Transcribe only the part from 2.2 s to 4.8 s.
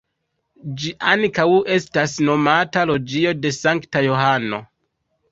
nomata Loĝio de Sankta Johano.